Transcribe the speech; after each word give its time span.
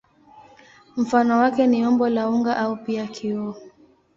Mfano 0.97 1.39
wake 1.39 1.67
ni 1.67 1.87
umbo 1.87 2.09
la 2.09 2.29
unga 2.29 2.53
au 2.57 2.77
pia 2.83 3.07
kioo. 3.07 3.55